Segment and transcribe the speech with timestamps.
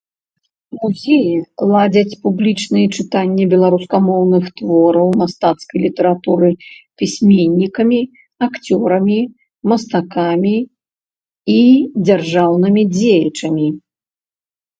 [0.83, 1.33] Музеі
[1.71, 6.49] ладзяць публічныя чытанні беларускамоўных твораў мастацкай літаратуры
[7.03, 8.01] пісьменнікамі,
[8.49, 9.19] акцёрамі,
[9.73, 10.55] мастакамі
[11.61, 11.63] і
[12.11, 13.67] дзяржаўнымі дзеячамі.